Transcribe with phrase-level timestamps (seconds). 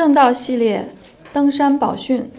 [0.00, 0.88] 正道系列
[1.30, 2.30] 登山宝训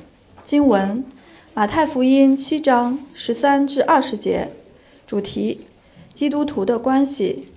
[0.43, 1.05] 经文：
[1.53, 4.49] 马太福音七章十三至二十节。
[5.05, 5.61] 主题：
[6.11, 7.49] 基督徒的关系。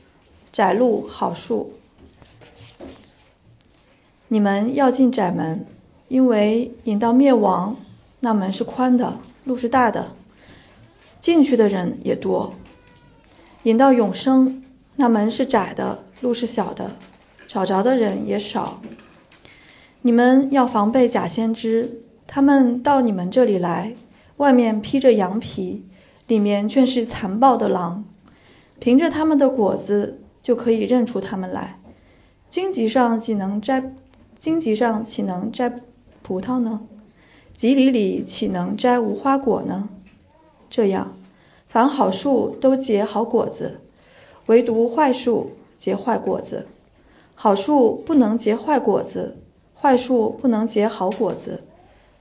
[0.53, 1.73] 窄路好树。
[4.29, 5.65] 你们要进窄门，
[6.09, 7.79] 因为引到灭亡，
[8.21, 10.09] 那门是宽的，路是大的，
[11.19, 12.53] 进去的人也多；
[13.63, 14.65] 引到永生，
[14.97, 16.91] 那门是窄的，路是小的，
[17.47, 18.83] 找着的人也少。
[20.07, 23.95] 你们要防备假先知，他们到你们这里来，
[24.37, 25.83] 外面披着羊皮，
[26.27, 28.05] 里面却是残暴的狼。
[28.79, 31.79] 凭着他们的果子就可以认出他们来。
[32.51, 33.95] 荆棘上岂能摘
[34.39, 35.81] 荆棘上岂能摘
[36.23, 36.83] 葡萄呢？
[37.57, 39.89] 棘里里岂能摘无花果呢？
[40.69, 41.15] 这样，
[41.67, 43.81] 凡好树都结好果子，
[44.45, 46.67] 唯独坏树结坏果子。
[47.35, 49.39] 好树不能结坏果子。
[49.85, 51.61] 坏树不能结好果子，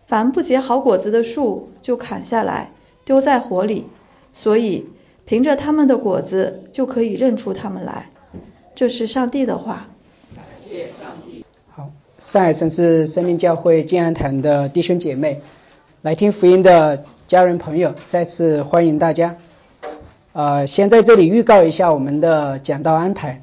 [0.06, 2.72] 凡不结好果子的树就砍下来
[3.06, 3.86] 丢在火里。
[4.34, 4.86] 所以
[5.24, 8.10] 凭着他们的果子就可以认出他们来。
[8.76, 9.88] 这是上帝的话。
[10.36, 11.46] 感谢上帝。
[11.70, 15.40] 好，上海城市生命教会静安堂的弟兄姐妹，
[16.02, 19.38] 来听福音的家人朋友，再次欢迎大家。
[20.34, 23.40] 呃，先在这里预告一下我们的讲道安排。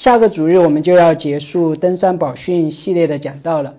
[0.00, 3.74] 下个主日我们就要结束登山宝训系列的讲道了，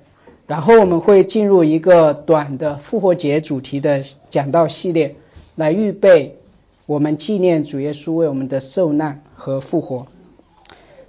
[0.45, 5.15] 然后我们会进入一个短的复活节主题的讲道系列，
[5.55, 6.37] 来预备
[6.85, 10.05] 我们纪念主耶稣为我们的受难和复活。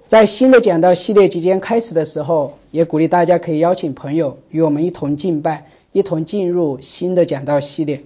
[0.07, 8.01] 在新的讲道系列即将开始的时候，也鼓励大家可以邀请朋友与我们一同敬拜，一同进入新的讲道系列。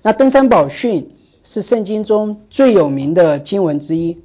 [0.00, 1.10] 那登山宝训
[1.44, 4.16] 是圣经中最有名的经文之一。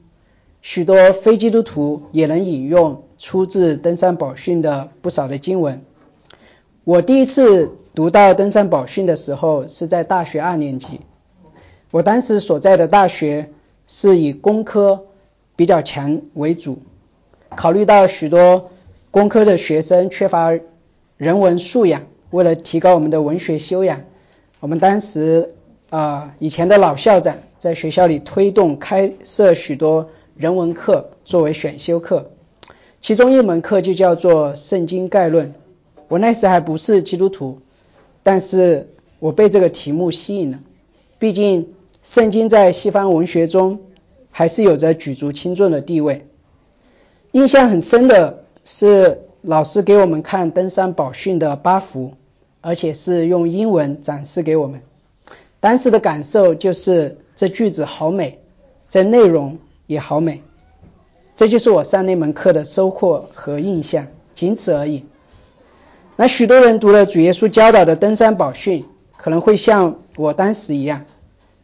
[0.64, 5.82] 许多非基督徒也能引用出自登山宝训的不少的经文。
[6.86, 11.02] 我第一次读到登山宝训的时候是在大学二年级。
[11.92, 13.52] 我当时所在的大学
[13.88, 15.04] 是以工科
[15.58, 16.80] 比较强为主，
[17.50, 18.70] 考虑到许多
[19.12, 20.58] 工科的学生缺乏
[21.18, 24.04] 人文素养，为了提高我们的文学修养，
[24.62, 25.54] 我们当时
[25.90, 30.08] 啊以前的老校长在学校里推动开设许多。
[30.36, 32.32] 人文课作为选修课，
[33.02, 35.50] 其中一门课就叫做《圣经概论》。
[36.08, 37.60] 我那时还不是基督徒，
[38.24, 38.88] 但是
[39.20, 40.60] 我被这个题目吸引了。
[41.20, 43.82] 毕竟圣经在西方文学中
[44.32, 46.26] 还是有着举足轻重的地位。
[47.32, 52.14] 印象很深的是老师给我们看登山宝训的八幅，
[52.62, 54.82] 而且是用英文展示给我们。
[55.60, 58.40] 当时的感受就是这句子好美，
[58.90, 59.60] 这内容。
[59.86, 60.42] 也好美，
[61.36, 65.06] 这就是我上那门课的收获和印象，仅此而已。
[66.16, 68.86] 那许多人读了主耶稣教导的登山宝训，
[69.18, 71.06] 可能会像我当时一样，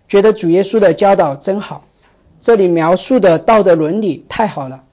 [0.08, 1.86] 觉得主耶稣的教导真好，
[2.40, 4.84] 这里描述的道德伦理太好了。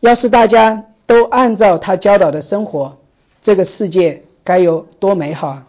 [0.00, 2.98] 要是大家都按照他教导的生活，
[3.40, 5.66] 这个世界该有多美好啊！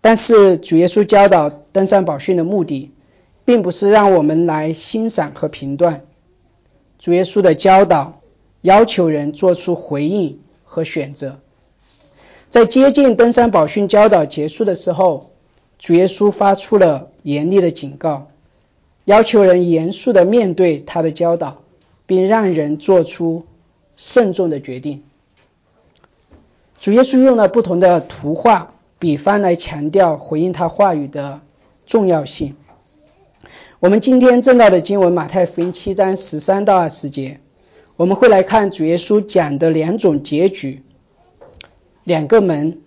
[0.00, 2.92] 但是主耶稣教导登山宝训的目的。
[3.44, 6.04] 并不是让我们来欣赏和评断
[6.98, 8.20] 主耶稣的教导，
[8.62, 11.40] 要求人做出回应和选择。
[12.48, 15.30] 在接近登山宝训教导结束的时候，
[15.78, 18.28] 主耶稣发出了严厉的警告，
[19.04, 21.58] 要求人严肃的面对他的教导，
[22.06, 23.44] 并让人做出
[23.96, 25.02] 慎重的决定。
[26.80, 31.40] 主耶稣用了不同的图画、比方来强调回应他话语的
[31.86, 32.56] 重要性。
[33.84, 37.40] 我们今天正道的经文马太福音七章十三到二十节，
[37.96, 40.80] 我们会来看主耶稣讲的两种结局，
[42.02, 42.78] 两个门，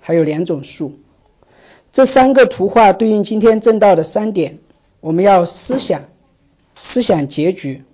[0.00, 0.98] 还有两种树。
[1.92, 4.58] 这三个图画对应今天正道的三点，
[4.98, 6.08] 我们要思想，
[6.74, 7.84] 思想结局，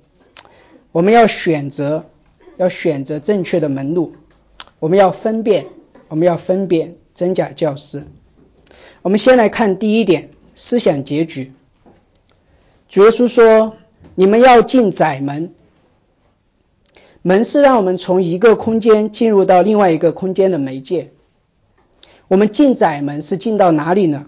[0.92, 2.06] 我们要选择，
[2.56, 4.14] 要选择正确的门路，
[4.78, 5.66] 我们要分辨，
[6.08, 8.06] 我们要分辨真假教师。
[9.02, 11.52] 我们先来看第一点，思想结局。
[12.96, 13.76] 主耶稣说
[14.16, 15.52] ：“你们要进窄门，
[17.20, 21.10] 门是让我们从一个空间进入到另外一个空间的媒介。
[22.26, 24.24] 我们进窄门是进到哪里呢？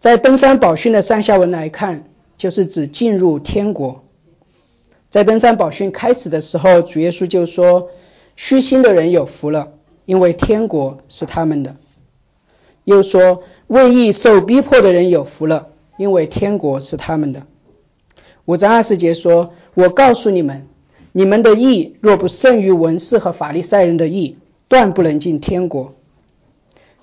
[0.00, 4.02] 在登山宝训的上下文来看，就是指进入天国。
[5.08, 7.90] 在登山宝训开始的时候，主耶稣就说
[8.34, 11.76] ：‘虚心的人有福了，因为天国是他们的。’
[12.82, 17.46] 又说：‘为义受逼迫的人有福了。’”因为天国是他们的。
[18.44, 20.66] 五章二十节说：“我告诉你们，
[21.12, 24.36] 你们的义若不胜于文士和法利赛人的义，
[24.68, 25.94] 断不能进天国。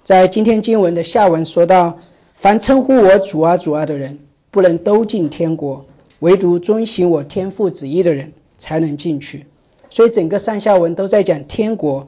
[0.03, 1.99] 在今天经文的下文说到，
[2.31, 4.19] 凡称呼我主啊主啊的人，
[4.51, 5.85] 不能都进天国，
[6.19, 9.45] 唯独遵行我天父旨意的人才能进去。
[9.89, 12.07] 所以整个上下文都在讲天国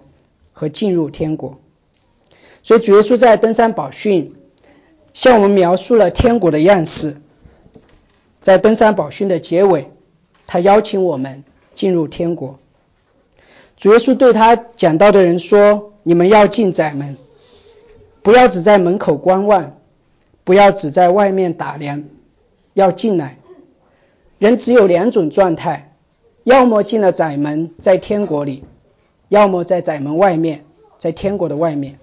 [0.53, 1.59] 和进入天国。
[2.63, 4.33] 所以主耶稣在登山宝训
[5.15, 7.17] 向我们描述了天国的样式。
[8.41, 9.89] 在登山宝训的结尾，
[10.45, 12.59] 他邀请我们进入天国。
[13.77, 17.17] 主耶稣对他讲道的人说：“你们要进窄门，
[18.21, 19.77] 不要只在门口观望，
[20.43, 22.03] 不要只在外面打量，
[22.73, 23.37] 要进来。
[24.37, 25.93] 人只有两种状态：
[26.43, 28.63] 要么进了窄门，在天国里；
[29.29, 30.65] 要么在窄门外面，
[30.97, 31.97] 在天国的外面，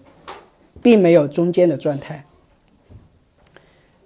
[0.82, 2.24] 并没有中间的状态。”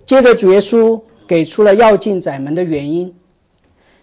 [0.07, 1.03] 接着，主耶稣。
[1.29, 3.17] 给出了要进窄门的原因，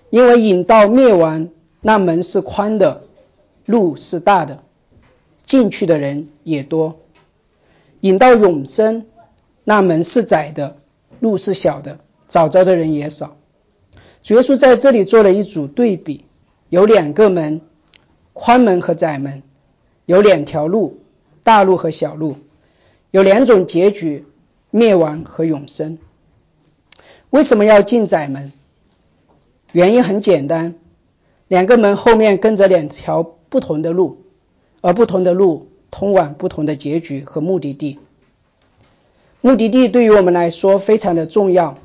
[0.10, 1.48] 因为引到灭亡
[1.80, 3.04] 那门是宽的，
[3.66, 4.62] 路是大的，
[5.46, 6.96] 进去的人也多；
[8.02, 9.06] 引到永生
[9.64, 10.76] 那门是窄的，
[11.22, 13.38] 路是小的，找着的人也少。
[14.22, 16.26] 主耶稣在这里做了一组对比，
[16.68, 17.62] 有两个门，
[18.34, 19.44] 宽门和窄门，
[20.06, 21.00] 有两条路，
[21.46, 22.36] 大路和小路，
[23.12, 24.26] 有两种结局，
[24.76, 26.00] 灭亡和永生。
[27.30, 28.52] 为什么要进窄门？
[29.72, 30.74] 原因很简单，
[31.48, 34.24] 两个门后面跟着两条不同的路，
[34.82, 38.00] 而不同的路通往不同的结局和目的地。
[39.42, 41.78] 目的地对于我们来说非常的重要，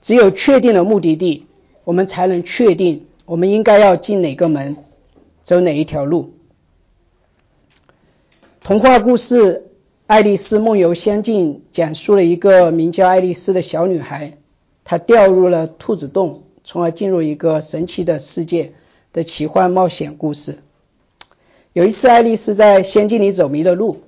[0.00, 1.44] 只有确定了目的地，
[1.84, 4.78] 我们才能确定我们应该要进哪个门，
[5.42, 6.32] 走哪一条路。
[8.62, 9.54] 童话故事
[10.12, 14.36] 《爱丽丝梦游仙境》讲述了一个名叫爱丽丝的小女孩。
[14.84, 18.74] 她掉入了兔子洞，从而进入一个神奇的世界
[19.14, 20.58] 的奇幻冒险故事。
[21.72, 24.02] 有一次，爱丽丝在仙境里走迷了路，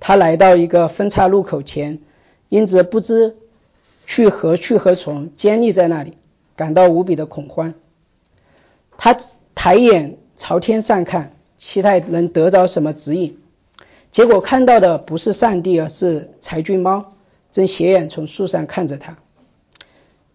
[0.00, 2.00] 她来到一个分岔路口前，
[2.48, 3.36] 因此不知
[4.04, 6.14] 去何去何从，坚立在那里，
[6.56, 7.74] 感到无比的恐慌。
[8.98, 9.16] 她
[9.54, 13.38] 抬眼朝天上看，期待能得着什么指引，
[14.12, 17.14] 结果看到的不是上帝，而是柴郡猫，
[17.50, 19.16] 正斜眼从树上看着他。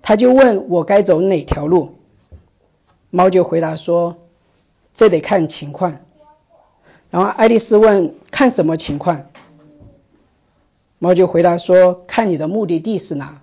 [0.02, 1.96] 他就问我该走哪条路，
[3.12, 4.18] 猫就回答说
[4.96, 6.00] ：“这得看情况。”
[7.12, 9.28] 然后爱丽丝问：“看什么情况？”
[10.98, 13.42] 猫就回答说：“看你的目的地是哪。”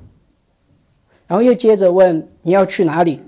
[1.28, 3.20] 然后又接着问：“你要去哪里？”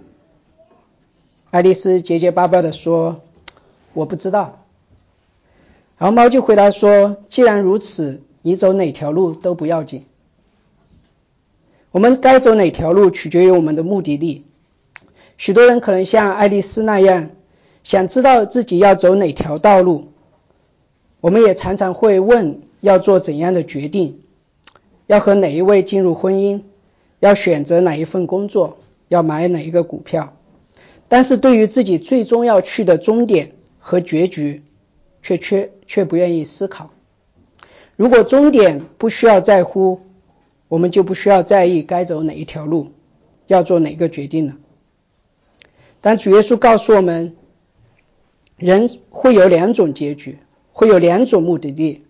[1.52, 3.20] 爱丽丝结结巴巴的说
[3.94, 4.58] ：“我不知道。”
[5.98, 10.04] 然后猫就回答说：“既然如此，你走哪条路都不要紧。”
[11.90, 14.44] 我们该走哪条路，取决于我们的目的地。
[15.38, 17.30] 许多人可能像爱丽丝那样，
[17.82, 20.08] 想知道自己要走哪条道路。
[21.20, 24.20] 我们也常常会问：要做怎样的决定？
[25.06, 26.60] 要和哪一位进入婚姻？
[27.20, 28.78] 要选择哪一份工作？
[29.08, 30.36] 要买哪一个股票？
[31.08, 34.62] 但是对于自己最终要去的终点和结局，
[35.22, 36.90] 却缺却不愿意思考。
[37.96, 40.00] 如果终点不需要在乎，
[40.68, 42.92] 我们就不需要在意该走哪一条路，
[43.46, 44.56] 要做哪个决定了。
[46.00, 47.34] 但主耶稣告诉我们，
[48.56, 50.38] 人会有两种结局，
[50.72, 52.04] 会有两种目的地，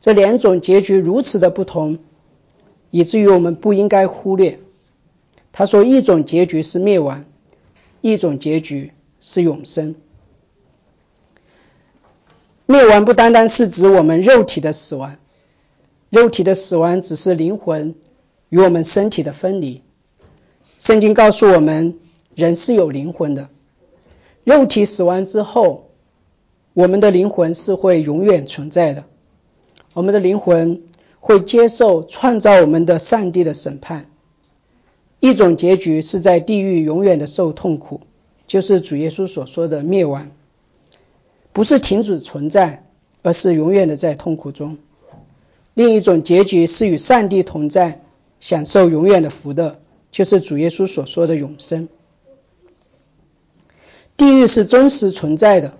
[0.00, 1.98] 这两种结局如此的不同，
[2.90, 4.58] 以至于我们不应该忽略。
[5.52, 7.24] 他说，一种结局是灭亡，
[8.00, 9.94] 一种结局是永生。
[12.70, 15.16] 灭亡不单单是指我们肉体的死亡。
[16.08, 17.96] 肉体的死亡只是灵魂
[18.48, 19.82] 与我们身体的分离。
[20.78, 21.98] 圣经告诉我们，
[22.36, 23.48] 人是有灵魂的。
[24.44, 25.88] 肉体死亡之后，
[26.72, 29.02] 我们的灵魂是会永远存在的。
[29.92, 30.84] 我们的灵魂
[31.18, 34.08] 会接受创造我们的上帝的审判。
[35.18, 38.02] 一种结局是在地狱永远的受痛苦，
[38.46, 40.30] 就是主耶稣所说的灭亡，
[41.52, 42.86] 不是停止存在，
[43.22, 44.78] 而是永远的在痛苦中。
[45.74, 48.02] 另一种结局是与上帝同在，
[48.40, 49.80] 享受永远的福乐，
[50.10, 51.88] 就是主耶稣所说的永生。
[54.16, 55.78] 地狱是真实存在的，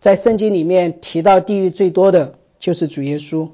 [0.00, 3.48] 在圣经里面提到地狱最多的就是主耶稣。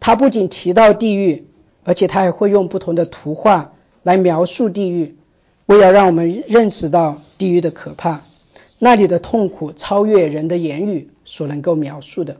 [0.00, 1.46] 他不仅提到地狱，
[1.82, 3.72] 而且他还会用不同的图画
[4.02, 5.16] 来描述地狱，
[5.66, 8.22] 为了让我们认识到地狱的可怕，
[8.84, 12.36] 那里的痛苦超越人的言语所能够描述的。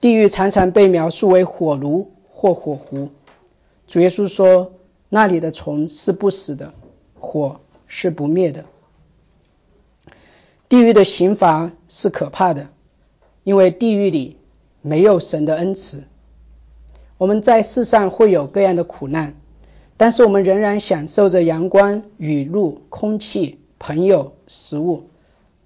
[0.00, 3.10] 地狱常常被描述为火炉或火湖。
[3.86, 4.72] 主耶稣说
[5.10, 6.72] ：“那里的虫是不死的，
[7.18, 8.64] 火是不灭的。”
[10.70, 12.70] 地狱的刑罚是可怕的，
[13.42, 14.38] 因为地狱里
[14.80, 16.04] 没有神的恩慈。
[17.18, 19.34] 我们在世上会有各样的苦难，
[19.98, 25.10] 但是我们仍然享受着阳光、雨露、空气、朋友、食物，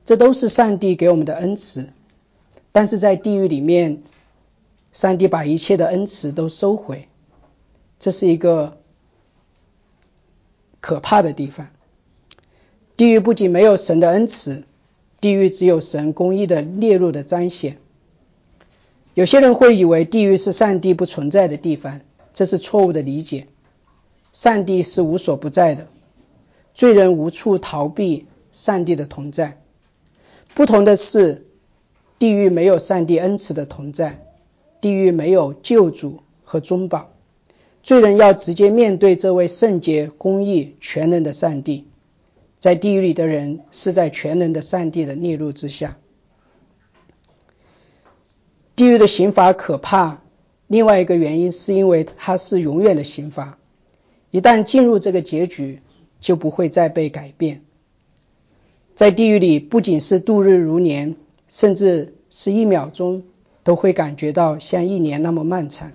[0.05, 1.91] 这都是上帝给我们的恩慈。
[2.73, 4.03] 但是在地狱里面，
[4.93, 7.07] 上帝把一切的恩慈都收回，
[8.01, 8.77] 这是一个
[10.81, 11.69] 可怕的地方。
[12.97, 14.65] 地狱不仅没有神的恩慈，
[15.21, 17.79] 地狱只有神公义的烈怒的彰显。
[19.15, 22.01] 有些人会以为地狱是上帝不存在的地方，
[22.35, 23.47] 这是错误的理解。
[24.33, 25.87] 上帝是无所不在的，
[26.79, 29.61] 罪人无处逃避上帝的同在。
[30.55, 31.45] 不同的是。
[32.21, 34.27] 地狱没有上帝恩慈的同在，
[34.81, 37.11] 地狱没有救主和中保，
[37.85, 41.87] 罪人要直接面对这位圣洁、公义、全能的上帝。
[42.59, 45.97] 在地狱里的人是在全能的上帝的烈怒之下。
[48.75, 50.21] 地狱的刑罚可怕，
[50.67, 53.59] 另外一个原因是因为它是永远的刑罚，
[54.33, 55.83] 一旦进入这个结局，
[56.21, 57.63] 就不会再被改变。
[58.95, 61.17] 在地狱里，不仅是度日如年。
[61.51, 63.23] 甚至是一秒钟
[63.65, 65.93] 都会感觉到像一年那么漫长。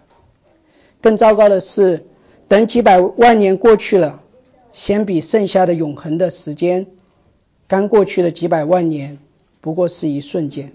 [1.00, 2.08] 更糟糕的是，
[2.48, 4.24] 等几百万年过去了，
[4.72, 6.88] 相比剩下的永恒的时间，
[7.68, 9.20] 刚过去的几百万年
[9.62, 10.74] 不过是一瞬间。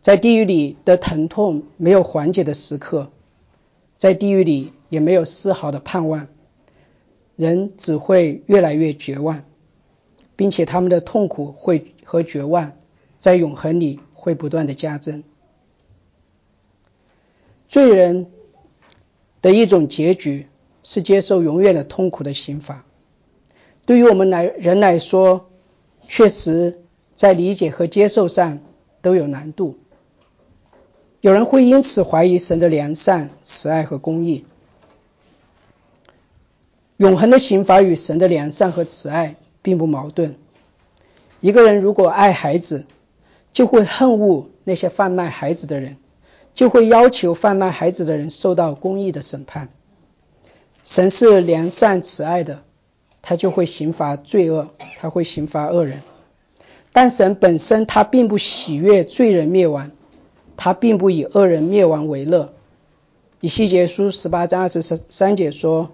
[0.00, 3.12] 在地狱里的疼痛没有缓解的时刻，
[3.96, 6.26] 在地狱里也没有丝毫的盼望，
[7.36, 9.42] 人只会越来越绝望，
[10.36, 12.72] 并且他们的痛苦会和绝望。
[13.16, 15.24] 在永恒里会不断的加增。
[17.68, 18.26] 罪人
[19.40, 20.46] 的一种结局
[20.82, 22.84] 是接受永远的痛苦的刑罚。
[23.86, 25.46] 对于我们来人来说，
[26.06, 26.82] 确实
[27.14, 28.60] 在理解和接受上
[29.00, 29.78] 都有难度。
[31.22, 34.44] 有人会因此怀疑神的良善、慈爱和公义。
[37.04, 40.36] 永恒的刑罚与神的良善和慈爱并不矛盾。
[41.42, 42.86] 一个人如果爱孩子，
[43.52, 45.98] 就会恨恶那些贩卖孩子的人，
[46.54, 49.68] 就会要求贩卖孩子的人受到公义的审判。
[50.82, 52.62] 神是良善慈爱的，
[53.20, 56.00] 他就会刑罚罪恶，他会刑罚恶人。
[56.94, 59.90] 但神本身他并不喜悦罪人灭亡，
[60.56, 62.54] 他并不以恶人灭亡为乐。
[63.42, 65.90] 以西结书十八章二十三节说：“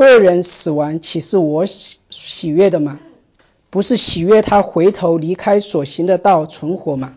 [0.00, 2.98] 恶人死亡，岂是我喜喜悦的吗？”
[3.70, 7.16] 不是喜悦他回头离开所行的道存活吗？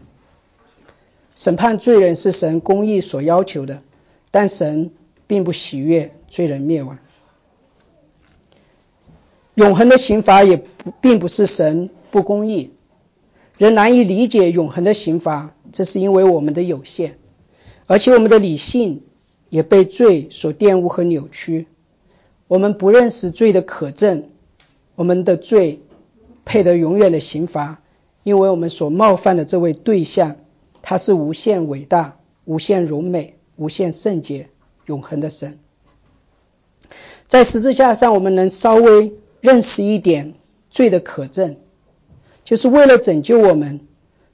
[1.34, 3.82] 审判罪人是神公义所要求的，
[4.30, 4.92] 但神
[5.26, 7.00] 并不喜悦罪人灭亡。
[9.56, 12.70] 永恒的刑罚也不并不是神不公义，
[13.58, 17.18] 人难以理解永恒的刑罚，这是因为我们的有限，
[17.88, 19.02] 而且我们的理性
[19.50, 21.66] 也被罪所玷污和扭曲。
[22.54, 24.30] 我们不认识罪的可证，
[24.94, 25.82] 我们的罪。
[26.46, 27.82] 配得永远的刑罚，
[28.24, 30.36] 因为我们所冒犯的这位对象，
[30.82, 34.50] 他是无限伟大、无限荣美、无限圣洁、
[34.86, 35.58] 永恒的神。
[37.28, 40.34] 在十字架上，我们能稍微认识一点
[40.70, 41.56] 罪的可证，
[42.44, 43.80] 就是为了拯救我们，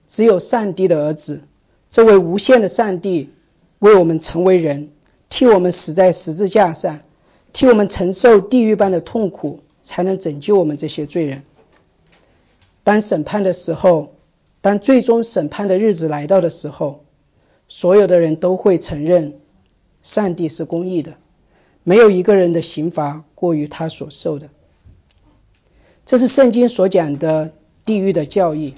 [0.07, 1.43] 只有上帝的儿子，
[1.91, 3.29] 这位无限的上帝，
[3.77, 4.89] 为我们成为人，
[5.29, 7.01] 替我们死在十字架上，
[7.51, 11.43] 替我们承受地狱般的痛苦，才能拯救我们这些罪人。
[12.83, 14.13] 当审判的时候，
[14.61, 17.03] 当最终审判的日子来到的时候，
[17.67, 19.39] 所有的人都会承认，
[20.01, 21.15] 上帝是公义的，
[21.83, 24.49] 没有一个人的刑罚过于他所受的。
[26.05, 27.51] 这是圣经所讲的
[27.83, 28.75] 地狱的教义，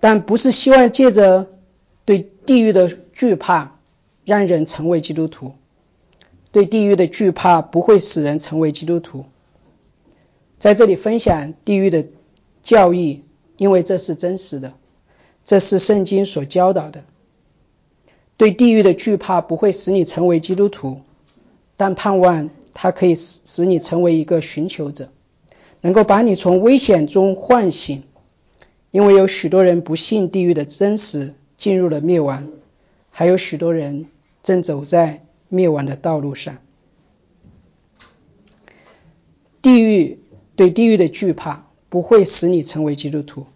[0.00, 1.48] 但不是希望借着
[2.04, 3.78] 对地狱的惧怕
[4.24, 5.54] 让人成为基督徒。
[6.54, 9.24] 对地狱的惧怕不会使人成为基督徒。
[10.60, 12.06] 在这里分享地狱的
[12.62, 13.24] 教义，
[13.56, 14.74] 因为这是真实的，
[15.44, 17.02] 这是圣经所教导的。
[18.36, 21.00] 对地狱的惧怕不会使你成为基督徒，
[21.76, 25.08] 但盼望它可以使使你成为一个寻求者，
[25.80, 28.04] 能够把你从危险中唤醒。
[28.92, 32.44] 因为有许多人不信地狱的真实，进入了灭亡；
[33.10, 34.06] 还有许多人
[34.44, 36.58] 正走在灭亡的道路上。
[39.62, 40.18] 地狱。
[40.56, 43.46] 对地狱的惧怕不会使你成为基督徒，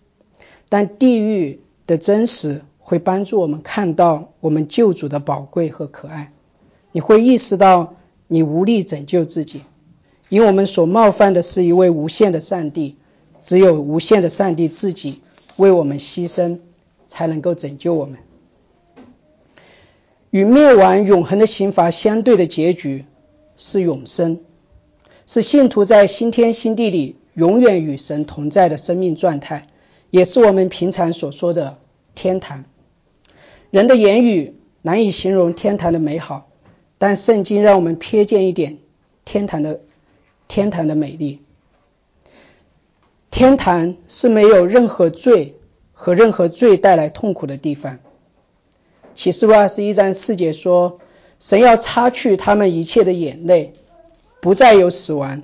[0.68, 6.32] 但地狱的真实会帮助我们看到我们救主的宝贵和可爱。
[6.90, 7.94] 你会意识到
[8.26, 9.62] 你无力拯救自己，
[10.28, 12.96] 因为我们所冒犯的是一位无限的上帝，
[13.38, 15.20] 只有无限的上帝自己
[15.54, 16.58] 为我们牺牲，
[17.06, 18.18] 才能够拯救我们。
[20.30, 23.06] 与灭亡、永恒的刑罚相对的结局
[23.56, 24.40] 是永生，
[25.26, 29.66] 是信徒在新天新地里永远与神同在的生命状态，
[30.10, 31.78] 也是我们平常所说的
[32.14, 32.64] 天堂。
[33.70, 36.48] 人的言语难以形容天堂的美好，
[36.98, 38.78] 但圣经让我们瞥见一点
[39.24, 39.80] 天堂的
[40.46, 41.40] 天堂的美丽。
[43.30, 45.54] 天堂是没有任何罪
[45.92, 47.98] 和任何罪带来痛苦的地方。
[49.18, 51.00] 启示录二十一章四节说
[51.40, 53.72] ：“神要擦去他们一切的眼泪，
[54.40, 55.42] 不再有死亡，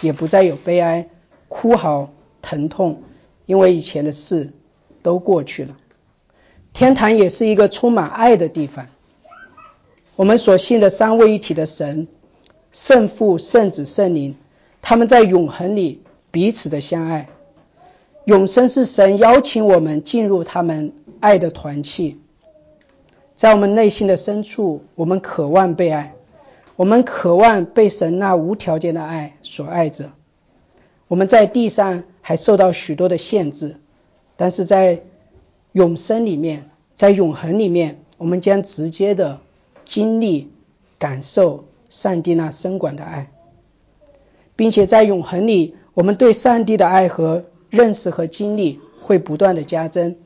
[0.00, 1.08] 也不再有悲哀、
[1.48, 3.02] 哭嚎、疼痛，
[3.44, 4.52] 因为以前的事
[5.02, 5.76] 都过去了。”
[6.72, 8.86] 天堂也是一个充满爱的地方。
[10.14, 12.06] 我们所信的三位一体的神，
[12.70, 14.36] 圣父、圣子、圣灵，
[14.82, 17.28] 他们在永恒里彼此的相爱。
[18.24, 22.20] 永生是神邀请我们进入他们爱的团契。
[23.36, 26.14] 在我们内心的深处，我们渴望被爱，
[26.74, 30.12] 我们渴望被神那无条件的爱所爱着。
[31.06, 33.76] 我们在地上还受到许多的限制，
[34.38, 35.02] 但是在
[35.72, 39.40] 永生里面，在永恒里面，我们将直接的
[39.84, 40.50] 经历、
[40.98, 43.30] 感受上帝那深广的爱，
[44.56, 50.16] 并且在永恒里，我们对上帝的爱和认识和经历会不断的加增，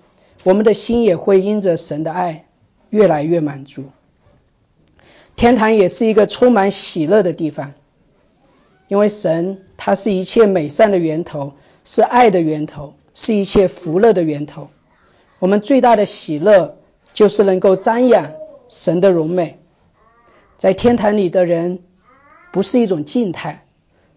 [0.44, 2.46] 我们的心也会因着神的爱。
[2.90, 3.84] 越来越满足。
[5.36, 7.72] 天堂也是一个充满喜乐的地方，
[8.88, 11.54] 因为神他是一切美善的源头，
[11.84, 14.68] 是爱的源头，是一切福乐的源头。
[15.38, 16.76] 我们最大的喜乐
[17.14, 18.32] 就是能够瞻仰
[18.68, 19.58] 神的荣美。
[20.58, 21.78] 在天堂里的人
[22.52, 23.64] 不是一种静态，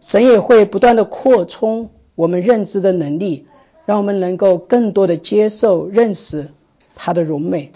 [0.01, 3.47] 神也会不断的扩充我们认知的能力，
[3.85, 6.51] 让我们能够更多的接受认识
[6.95, 7.71] 他的荣美。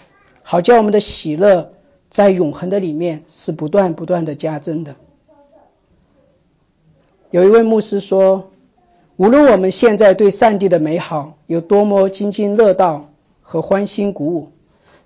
[0.50, 1.74] 好叫我们的喜乐
[2.08, 4.96] 在永恒的里面是不断不断的加增的。
[7.30, 8.50] 有一位牧师说
[9.16, 13.10] ：“无论我们现在对上帝的美好有多么津津乐道
[13.42, 14.48] 和欢欣鼓舞，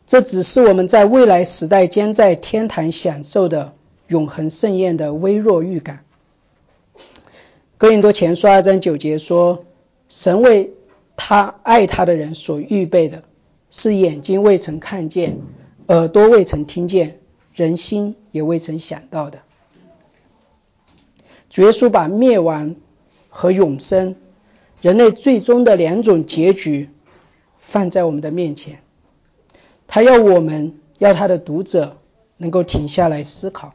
[0.07, 3.73] 这只是我们在未来时代将在天堂享受的
[4.07, 6.05] 永恒盛宴的微弱预感。”
[7.79, 9.65] 哥林多前书二章九节说
[10.09, 10.75] ：“神为
[11.17, 13.25] 他爱他的人所预备的。”
[13.73, 15.41] 是眼睛未曾看见，
[15.89, 17.19] 耳朵未曾听见，
[17.55, 19.41] 人心也未曾想到的。
[21.49, 22.77] 主耶稣把灭亡
[23.31, 24.15] 和永生，
[24.83, 26.91] 人类最终的两种结局
[27.59, 28.83] 放在我们的面前，
[29.87, 31.99] 他要我们，要他的读者
[32.37, 33.75] 能够停下来思考。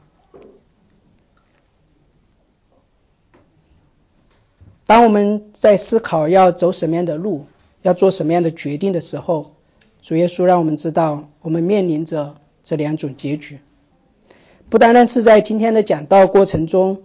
[4.86, 7.48] 当我们在思考要走什么样的路，
[7.82, 9.57] 要做什么样的决定的时候，
[10.02, 13.60] 主耶稣让我们知道，我们面临着这两种结局，
[14.70, 17.02] 不单单是在今天的讲道过程中，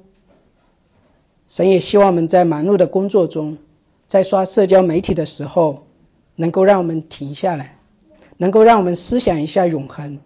[1.49, 3.59] 神也希望我们在忙碌的工作中，
[4.07, 5.87] 在刷社交媒体的时候，
[6.37, 7.79] 能够让我们停下来，
[8.37, 10.21] 能够让我们思想一下永恒，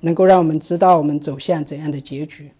[0.00, 2.52] 能够让我们知道我们走向怎样的结局。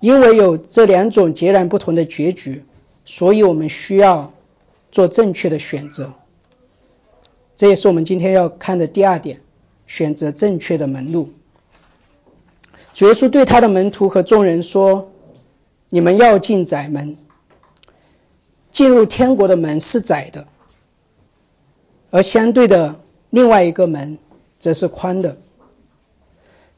[0.00, 2.64] 因为有这两种截然不同的结局，
[3.04, 4.32] 所以我们需要。
[4.96, 6.14] 做正确的选择，
[7.54, 9.42] 这也是我们今天要看的第二点：
[9.86, 11.34] 选择正确的门路。
[12.94, 15.12] 主耶稣对他的门徒和众人说
[15.90, 17.18] ：“你们要进窄门，
[18.70, 20.46] 进入天国的门是窄的，
[22.10, 24.16] 而相对的另外一个门
[24.58, 25.36] 则是宽的。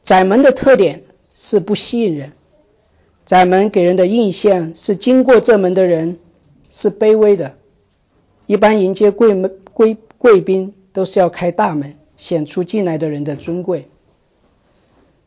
[0.03, 2.33] 窄门的特点是不吸引人，
[3.23, 6.19] 窄门给人的印象是经过这门的人
[6.69, 7.55] 是卑微的。”
[8.49, 13.87] 一般迎接贵门贵贵宾都是要开大门，显出进来的人的尊贵。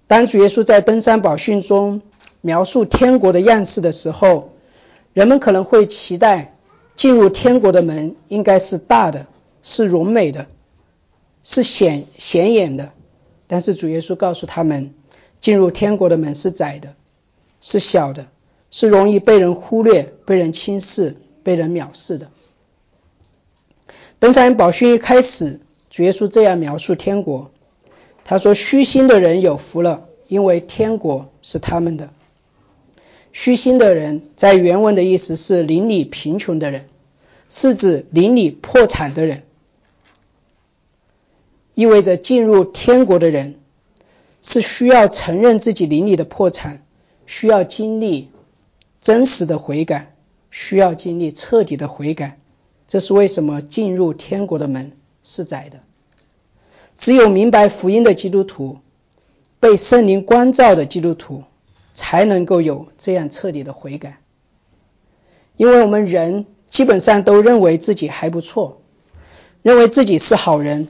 [0.09, 2.03] 当主耶稣在登山宝训中
[2.41, 4.51] 描述天国的样式的时候，
[5.13, 6.57] 人们可能会期待
[6.97, 9.29] 进入天国的门应该是大的，
[9.63, 10.49] 是荣美的，
[11.45, 12.91] 是显显眼的。
[13.47, 14.93] 但是主耶稣告诉他们，
[15.41, 16.97] 进入天国的门是窄的，
[17.61, 18.27] 是小的，
[18.73, 22.33] 是容易被人忽略、被人轻视、被人藐视的。
[24.23, 25.59] 登山宝训一开始，
[25.91, 27.51] 主耶稣这样描述天国：
[28.25, 32.11] 他说，虚心的人有福了，因为天国是他们的。
[33.33, 36.87] 虚心的人在原文的意思是邻里贫穷的人，
[37.49, 39.43] 是指邻里破产的人，
[41.75, 43.57] 意味着进入天国的人
[44.41, 46.85] 是需要承认自己邻里的破产，
[47.27, 48.29] 需要经历
[49.01, 50.15] 真实的悔改，
[50.53, 52.39] 需要经历彻底的悔改。
[52.93, 55.81] 这是为什么进入天国的门是窄的。
[56.95, 58.81] 只有明白福音的基督徒，
[59.61, 61.45] 被圣灵光照的基督徒，
[61.95, 64.19] 才能够有这样彻底的悔改。
[65.57, 68.83] 因为我们人基本上都认为自己还不错，
[69.63, 70.89] 认为自己是好人，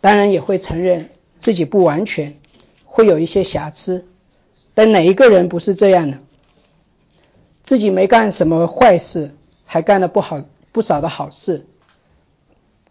[0.00, 2.38] 当然也会承认自己不完全，
[2.86, 4.06] 会有一些瑕疵。
[4.72, 6.20] 但哪一个人不是这样呢？
[7.62, 9.32] 自己没干什么坏事，
[9.66, 10.40] 还干了不好。
[10.74, 11.66] 不少的好事，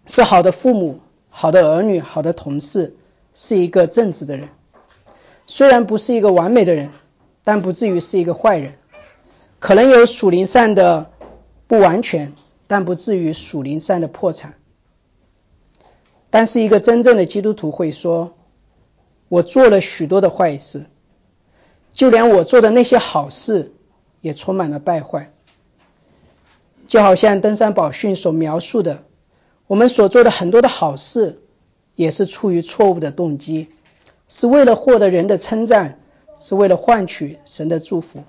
[0.05, 2.95] 是好的父母、好的儿女、好的同事，
[3.33, 4.47] 是一个正直的人。
[5.47, 6.91] 虽然不是一个完美的人，
[7.43, 8.75] 但不至于是一个坏人。
[9.59, 11.11] 可能有属灵上的
[11.67, 12.31] 不完全，
[12.67, 14.53] 但不至于属灵上的破产。
[16.29, 18.33] 但是一个真正的基督徒会说
[19.27, 20.85] ：“我做了许多的坏事，
[21.91, 23.73] 就连我做的那些好事
[24.21, 25.31] 也充满了败坏。”
[26.93, 29.03] 就好像登山宝训所描述的，
[29.65, 31.41] 我们所做的很多的好事，
[31.95, 33.69] 也是出于错误的动机，
[34.27, 35.97] 是为了获得人的称赞，
[36.36, 38.23] 是为了换取神的祝福。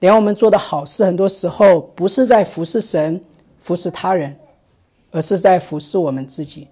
[0.00, 3.22] 连我们做的好事，很多时候不是在服侍神、
[3.58, 4.38] 服侍他人，
[5.10, 6.68] 而是在服侍我们自己。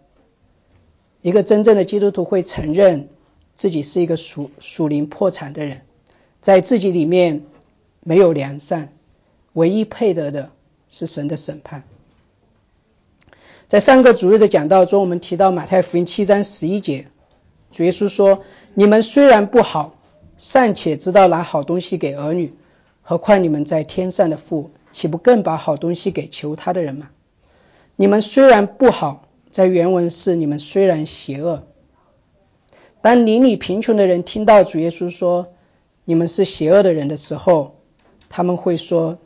[1.23, 3.09] 一个真正的基督徒会承认
[3.55, 5.87] 自己是一个属属灵破产的人，
[6.43, 7.47] 在自己里面
[8.01, 8.93] 没有良善。
[9.55, 10.53] 唯一配得的
[10.89, 11.85] 是神的审判。
[13.67, 17.09] 在上个主日的讲道中，我们提到马太福音七章十一节，
[17.71, 19.95] 主耶稣说：“你们虽然不好，
[20.39, 22.55] 尚且知道拿好东西给儿女，
[23.03, 27.11] 何况你们在天上的父，岂不更把好东西给求他的人吗？”
[27.97, 31.65] 你们虽然不好，在原文是你们虽然邪恶。
[33.03, 35.53] 当邻里贫穷的人听到主耶稣说
[36.05, 37.77] 你们是邪恶的人的时候，
[38.31, 39.19] 他们会说。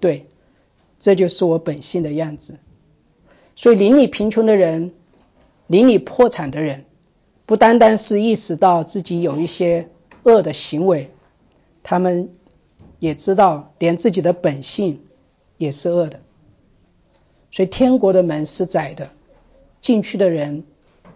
[0.00, 0.28] 对，
[0.98, 2.58] 这就是我本性的样子。
[3.54, 4.92] 所以邻里贫穷的人，
[5.66, 6.84] 邻里破产的人，
[7.46, 9.88] 不单单是意识到自己有一些
[10.24, 11.12] 恶的行为，
[11.82, 12.30] 他们
[12.98, 15.02] 也知道连自己的本性
[15.56, 16.20] 也是恶的。
[17.50, 19.10] 所以天国的门是窄的，
[19.80, 20.64] 进去的人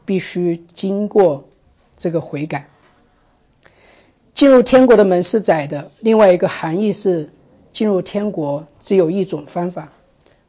[0.04, 1.48] 必须经过
[1.96, 2.68] 这个悔改。
[4.32, 7.30] 进入天国的门是窄的，另外一个含义是。
[7.72, 9.92] 进入天国只有一种方法，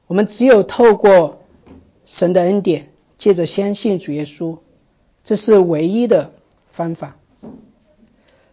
[0.08, 1.42] 我们只有透过
[2.06, 4.58] 神的恩典，借着相信主耶稣，
[5.24, 6.34] 这是唯一的
[6.70, 7.16] 方法。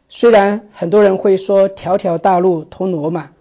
[0.09, 3.33] 虽然很多人会说条条大路通罗马，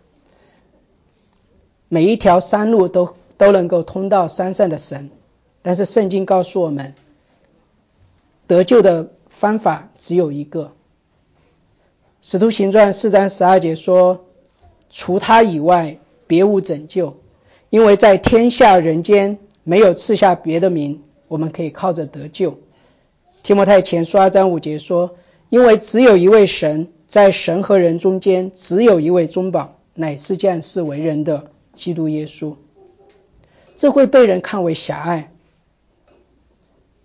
[1.87, 5.11] 每一条山路都都能够通到山上的神，
[5.61, 6.95] 但是圣经告诉我们，
[8.47, 10.73] 得救的方法只有一个。
[12.19, 14.25] 使徒行传四章十二节说。
[14.99, 17.21] 除他以外，别无拯救，
[17.69, 22.59] 因为在天下人间没有赐下别的名，我们可以靠着得救。
[23.41, 25.15] 提摩太前书二章五节说
[25.47, 32.55] ：“因为只有一位神，在神和人中间，只有一位中保，乃是降世为人的基督耶稣。”
[33.77, 35.31] 这会被人看为狭隘，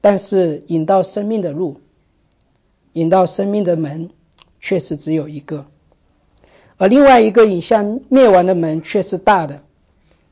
[0.00, 1.80] 但是引到生命的路，
[2.92, 4.10] 引到生命的门，
[4.58, 5.66] 确实只有一个。
[6.76, 9.62] 而另外一个引向灭亡的门却是大的，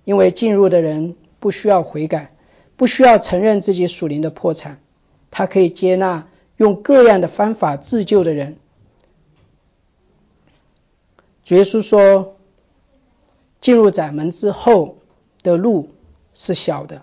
[0.04, 2.34] 因为进入的人不需要悔改，
[2.76, 4.80] 不需要承认自己属灵的破产，
[5.30, 6.26] 他可以接纳
[6.56, 8.56] 用各样的方法自救的人。
[11.44, 12.36] 主耶稣说，
[13.60, 14.98] 进入窄门之后
[15.42, 15.90] 的路
[16.34, 17.02] 是小的。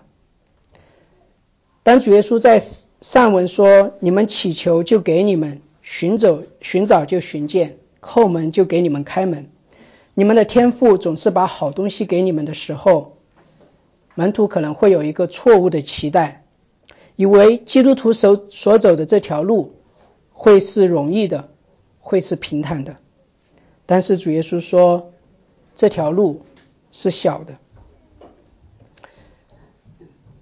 [1.82, 9.50] 当主耶稣在上文说：“你们祈求就给你们，寻走寻找就寻见。”叩门就给你们开门，
[10.14, 13.18] 你们的天父总是把好东西给你们的时候，
[14.14, 16.44] 门徒可能会有一个错误的期待，
[17.16, 19.74] 以为基督徒所所走的这条路
[20.32, 21.50] 会是容易的，
[22.00, 22.96] 会是平坦的。
[23.84, 25.12] 但是主耶稣说，
[25.74, 26.42] 这条路
[26.90, 27.58] 是小的，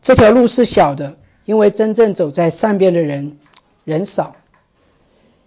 [0.01, 3.38] 这条路是小的，因为真正走在上边的人
[3.85, 4.37] 人少，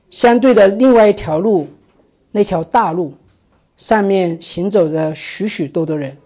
[0.09, 1.67] 相对的另外一条路。
[2.31, 3.15] 那条大路
[3.75, 6.17] 上面行走着许许多多人，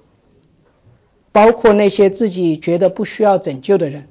[1.31, 4.07] 包括那些自己觉得不需要拯救的人，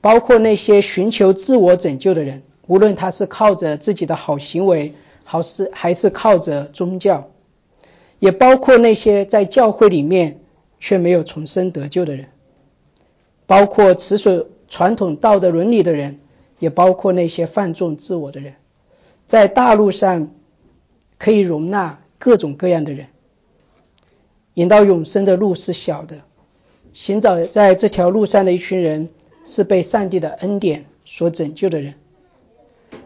[0.00, 7.28] 包括那些寻求自我拯救的人，无论他是靠着自己的好行为，好是还是靠着宗教，
[8.18, 10.40] 也包括那些在教会里面
[10.80, 12.28] 却没有重生得救的人，
[13.46, 16.20] 包括持守传统道德伦理的人，
[16.60, 18.54] 也包括那些放纵自我的人，
[19.26, 20.30] 在大陆上。
[21.18, 23.08] 可以容纳各种各样的人，
[24.54, 26.22] 引到永生的路是小的。
[26.92, 29.08] 行走在这条路上的一群人，
[29.44, 31.94] 是被上帝的恩典所拯救的人。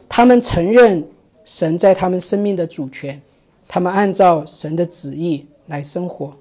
[0.09, 1.09] 他们承认
[1.45, 3.23] 神在他们生命的主权，
[3.67, 6.35] 他们按照神的旨意来生活。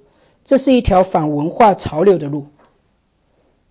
[0.44, 2.48] 这是一条反文化潮流的路。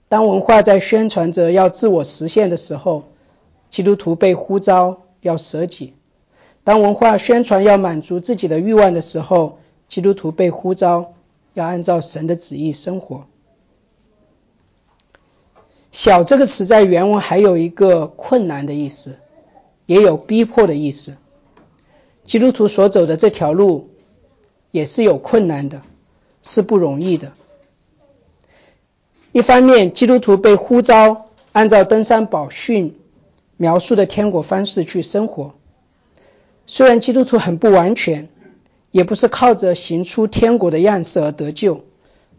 [0.09, 3.05] 当文化在宣传着要自我实现的时候，
[3.69, 5.95] 基督徒被呼召要舍己；
[6.67, 11.15] 当文化宣传要满足自己的欲望的时候，基督徒被呼召
[11.55, 13.29] 要按照神的旨意生活。
[15.93, 19.21] 小这个词在原文还有一个困难的意思，
[19.87, 21.19] 也有逼迫的意思。
[22.25, 23.91] 基督徒所走的这条路
[24.73, 25.83] 也是有困难的，
[26.43, 27.33] 是不容易的。
[29.31, 32.99] 一方面，基督徒被呼召按照登山宝训
[33.57, 35.55] 描述的天国方式去生活。
[36.67, 38.29] 虽然基督徒很不完全，
[38.91, 41.85] 也不是靠着行出天国的样式而得救，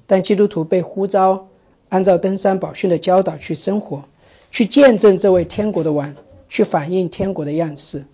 [0.05, 1.47] 但基督徒被呼召
[1.89, 4.03] 按照登山宝训的教导去生活，
[4.51, 6.15] 去见证这位天国的王，
[6.49, 8.05] 去反映天国的样式。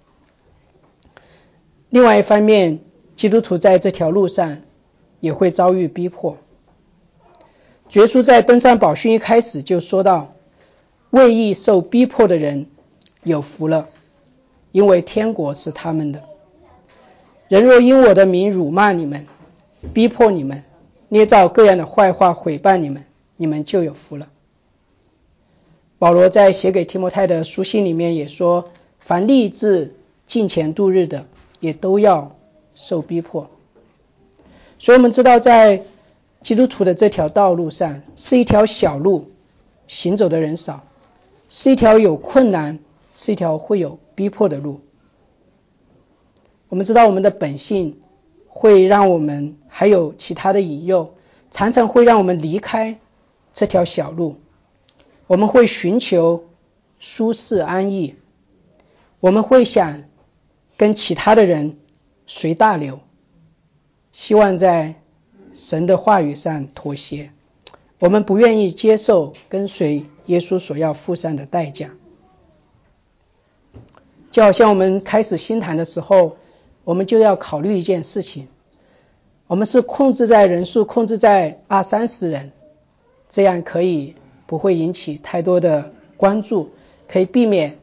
[1.89, 2.79] 另外一方面，
[3.15, 4.59] 基督徒在这条路上
[5.19, 6.37] 也会遭遇逼迫。
[7.93, 10.33] 耶稣在登山宝训一开始就说到
[11.11, 12.67] ：“为义受逼迫的人
[13.23, 13.89] 有福了，
[14.73, 16.23] 因为天国是他们的。
[17.47, 19.25] 人若因我的名辱骂你们、
[19.93, 20.65] 逼迫你们、
[21.07, 23.05] 捏造各样的坏话毁谤你们，
[23.37, 24.27] 你们就有福了。”
[25.97, 31.27] 保罗在写给提摩太的书信里面也说：“凡立志敬虔度日的，
[31.61, 32.35] 也都要
[32.75, 33.49] 受逼迫。”
[34.77, 35.83] 所以，我们知道在。
[36.43, 39.31] 基督徒的这条道路上是一条小路，
[39.87, 40.83] 行走的人少，
[41.47, 42.79] 是一条有困难、
[43.13, 44.81] 是一条会有逼迫的路。
[46.67, 48.01] 我们知道我们的本性
[48.47, 51.15] 会让我们还有其他的引诱，
[51.49, 52.99] 常常会让我们离开
[53.53, 54.35] 这条小路。
[55.27, 56.49] 我们会寻求
[56.99, 58.15] 舒适安逸，
[59.21, 60.03] 我们会想
[60.75, 61.77] 跟其他的人
[62.27, 62.99] 随大流，
[64.11, 64.95] 希望在。
[65.55, 67.29] 神的话语上妥协，
[67.99, 71.91] 我们不愿意接受跟随耶稣所要付上的代价。
[74.33, 76.37] 就好像我们开始新谈的时候，
[76.85, 78.47] 我们就要考虑一件事情：
[79.45, 82.51] 我们是控制在人数，控制在二三十人，
[83.29, 84.15] 这样可以
[84.47, 86.71] 不会引起太多的关注，
[87.07, 87.77] 可以避免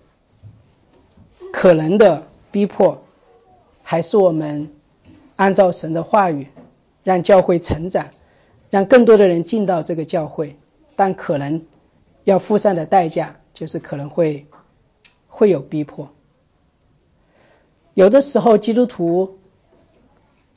[1.52, 3.00] 可能的逼迫，
[3.84, 4.72] 还是我们
[5.36, 6.48] 按照神的话语？
[7.04, 8.10] 让教会成长，
[8.70, 10.56] 让更多的人进到这个教会，
[10.96, 11.64] 但可能
[12.24, 14.46] 要付上的代价就是可能会
[15.28, 16.10] 会有逼迫。
[17.94, 19.38] 有的时候基督徒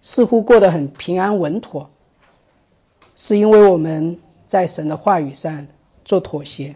[0.01, 1.89] 似乎过得很平安稳妥，
[3.15, 5.67] 是因为我们在神的话语上
[6.05, 6.75] 做妥协，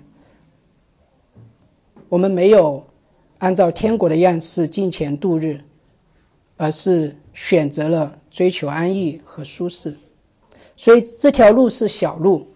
[2.09, 2.87] 我们没有
[3.37, 5.61] 按照天国的样式进钱度日，
[6.57, 8.19] 而是选择了。
[8.29, 9.97] 追求安逸和舒适，
[10.75, 12.49] 所以这条路是小路，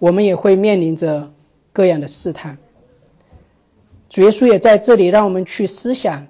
[0.00, 1.32] 我们也会面临着
[1.72, 2.58] 各样的试探。
[4.08, 6.26] 主耶稣也在这里让我们去思想，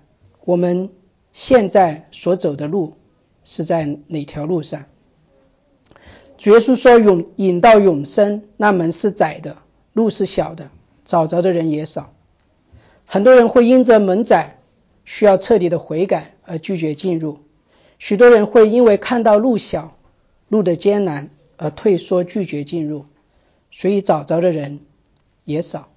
[0.51, 0.91] 我们
[1.33, 2.95] 现在所走的路
[3.45, 4.87] 是在哪条路上？
[6.39, 9.59] 主耶稣说：“永引到永生，那门是窄的，
[9.93, 10.73] 路是小的，
[11.05, 12.13] 找着的人也少。
[13.07, 14.59] 很多人会因着门窄，
[15.05, 17.39] 需要彻底的悔改而拒绝进入。”
[18.01, 19.97] 许多人会因为看到路小、
[20.49, 23.05] 路的艰难而退缩、拒绝进入，
[23.71, 24.81] 所以找着的人
[25.45, 25.89] 也少。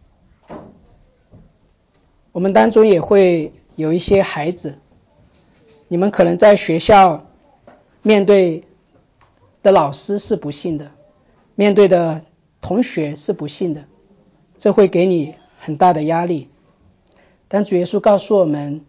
[2.31, 4.79] 我们当中也会有一些孩子，
[5.87, 7.25] 你们可能在学校
[8.01, 8.63] 面对
[9.61, 10.91] 的老师是不幸的，
[11.55, 12.23] 面对的
[12.61, 13.85] 同学是不幸的，
[14.57, 16.49] 这会给你很大的压力。
[17.47, 18.85] 但主耶稣告诉我们。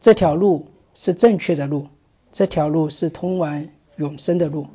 [0.00, 1.86] 这条路是正确的路，
[2.30, 4.66] 这条路是通往永生的路，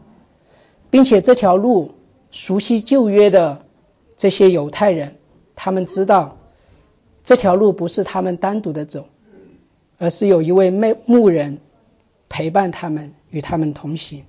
[0.89, 1.93] 并且这条路
[2.31, 3.63] 熟悉旧约的
[4.17, 5.17] 这些犹太人，
[5.55, 6.38] 他们知道
[7.29, 9.05] 这条路不是他们单独的走，
[9.99, 11.59] 而是有一位牧牧人
[12.27, 14.23] 陪伴他们，与他们同行。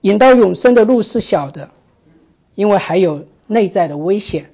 [0.00, 1.70] 引到永生的路是小的，
[2.56, 4.50] 因为还有内在的危险。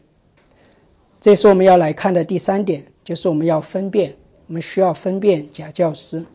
[1.22, 2.84] 这是我们要来看的第三点。
[3.02, 4.16] 就是我们要分辨，
[4.48, 6.26] 我们需要分辨假教师。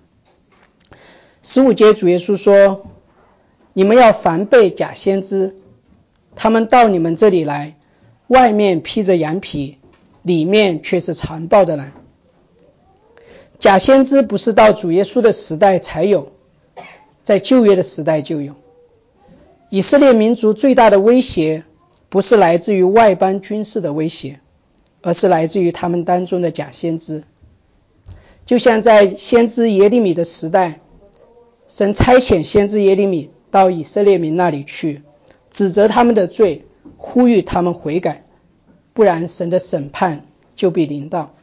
[1.43, 2.87] 十五节主耶稣说
[3.73, 5.55] ：“你们要防备假先知，
[6.35, 7.77] 他们到你们这里来，
[8.27, 9.77] 外面披着羊皮，
[10.21, 11.91] 里面却是残暴的狼。”
[13.59, 16.31] 假先知不是到主耶稣的时代才有，
[17.23, 18.53] 在旧约的时代就有。
[19.69, 21.63] 以色列民族最大的威胁
[22.07, 24.39] 不是来自于外邦军事的威胁，
[25.01, 27.23] 而是来自于他们当中的假先知。
[28.45, 30.79] 就像在先知耶利米的时代，
[31.67, 35.01] 神差遣先知耶利米到以色列民那里去，
[35.49, 38.23] 指责他们的罪，呼吁他们悔改，
[38.93, 41.33] 不然神的审判就必临到。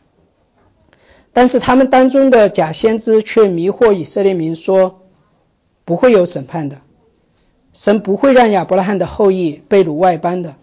[1.33, 5.01] 但是他们当中的假先知却迷惑以色列民说，
[5.85, 6.81] 不会有审判的，
[7.73, 10.55] 神不会让亚伯拉罕的后裔被掳外邦的，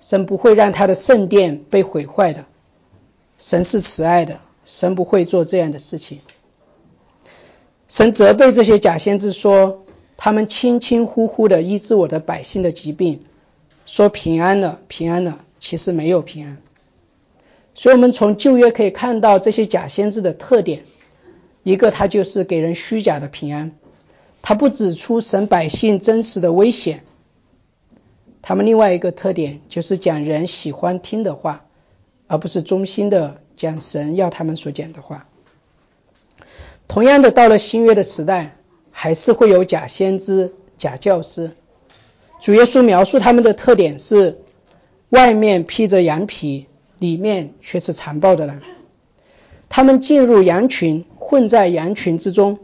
[0.00, 2.46] 神不会让他的圣殿被毁坏的，
[3.38, 4.40] 神是慈爱的。
[4.64, 6.18] 神不会做这样的事情。
[7.86, 9.84] 神责备这些假先知说，
[10.16, 13.24] 他们轻轻呼呼的医治我的百姓的疾病，
[13.86, 16.58] 说平安了，平安了，其实没有平安。
[17.74, 20.84] 所以，我们从旧约可以看到这些假先知的特点：
[21.62, 23.70] 一个，他就是给人虚假的平安；
[24.42, 27.04] 他不指出神百姓真实的危险。
[28.42, 31.64] 他们另外一个特点就是讲人喜欢听的话，
[32.26, 33.40] 而不是忠心的。
[33.56, 35.26] 讲神要他们所讲的话。
[36.88, 38.58] 同样的，到了新约的时代，
[38.90, 41.56] 还是会有假先知、假教师。
[42.46, 44.38] 主耶稣描述他们的特点是：
[45.08, 46.66] 外面披着羊皮，
[47.00, 48.60] 里面却是残暴的狼。
[49.68, 52.60] 他们进入羊群，混在羊群之中，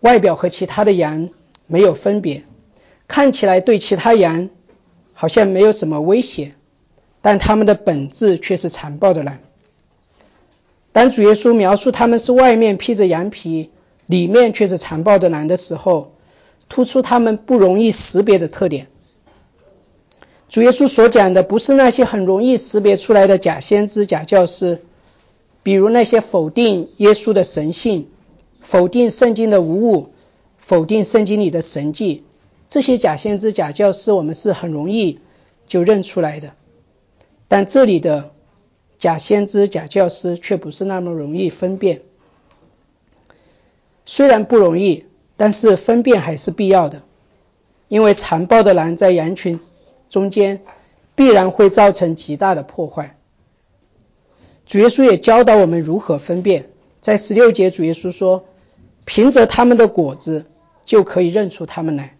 [0.00, 1.30] 外表和其他的羊
[1.66, 2.44] 没有分别，
[3.08, 4.50] 看起来对其他羊
[5.14, 6.52] 好像没有什么威胁。
[7.22, 9.38] 但他们的本质却是残暴的狼。
[10.92, 13.70] 当主耶稣描述他们是外面披着羊皮，
[14.04, 16.12] 里面却是残暴的狼的时候，
[16.68, 18.88] 突出他们不容易识别的特点。
[20.48, 24.80] 主耶稣所讲的不是那些很容易识别出来的假先知、假教师，
[25.62, 28.08] 比如那些否定耶稣的神性、
[28.60, 30.12] 否定圣经的无误、
[30.56, 32.24] 否定圣经里的神迹，
[32.68, 35.18] 这些假先知、假教师，我们是很容易
[35.66, 36.52] 就认出来的。
[37.48, 38.30] 但这里的
[38.98, 42.02] 假先知、假教师却不是那么容易分辨。
[44.06, 45.04] 虽然不容易，
[45.36, 47.02] 但是分辨还是必要的，
[47.88, 49.58] 因为残暴的狼在羊群
[50.08, 50.62] 中间
[51.14, 53.16] 必然会造成极大的破坏。
[54.66, 56.70] 主耶稣也教导我们如何分辨，
[57.00, 58.46] 在十六节主耶稣说
[59.04, 60.44] ：“凭着他们的果子
[60.84, 62.16] 就可以认出他们来。”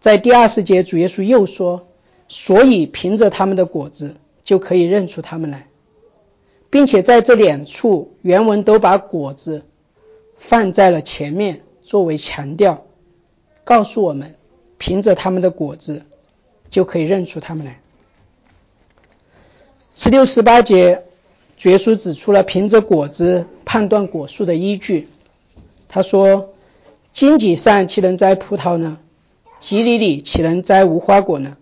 [0.00, 1.86] 在第二十节主耶稣又说。
[2.26, 5.68] 所以凭着他们的果子就可以认出他们来，
[6.70, 9.66] 并且在这两处原文都把果子
[10.34, 12.86] 放在了前面作为强调，
[13.62, 14.34] 告诉我们
[14.78, 16.06] 凭着他们的果子
[16.70, 17.80] 就可以认出他们来。
[19.94, 21.04] 十六、十八节，
[21.58, 25.08] 绝书指出了凭着果子判断果树的依据。
[25.86, 26.54] 他说
[27.12, 28.98] ：“荆棘上岂能摘葡萄呢？
[29.60, 31.56] 棘里里岂能摘无花果呢？”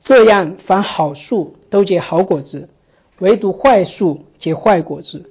[0.00, 2.68] 这样，凡好树都结好果子，
[3.20, 5.30] 唯独坏树结坏果子。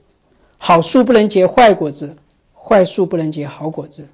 [0.58, 2.16] 好树不能结坏果子，
[2.66, 4.08] 坏树不能结好果子。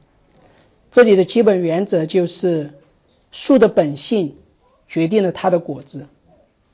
[0.89, 2.73] 这里的基本原则就是，
[3.31, 4.35] 树的本性
[4.87, 6.07] 决定了它的果子。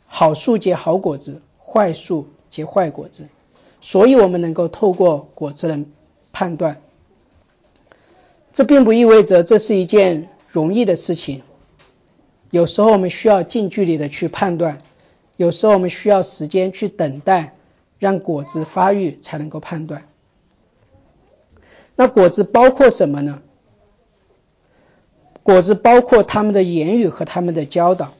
[0.05, 3.27] 好树结好果子，坏树结坏果子。
[3.81, 5.83] 所以我们能够透过果子来
[6.31, 6.81] 判断。
[8.53, 11.43] 这并不意味着这是一件容易的事情。
[12.51, 14.81] 有时候我们需要近距离的去判断，
[15.35, 17.53] 有时候我们需要时间去等待，
[17.99, 20.07] 让果子发育才能够判断。
[21.95, 23.41] 那果子包括什么呢？
[25.43, 28.13] 果子包括他们的言语和他们的教导。